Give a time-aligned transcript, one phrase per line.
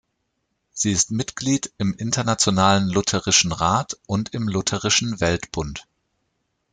[0.73, 5.85] Sie ist Mitglied im Internationalen Lutherischen Rat und im Lutherischen Weltbund.